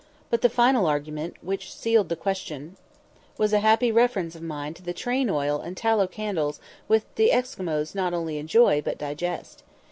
[0.31, 2.75] But the final argument, which settled the question,
[3.37, 7.31] was a happy reference of mine to the train oil and tallow candles which the
[7.31, 9.61] Esquimaux not only enjoy but digest.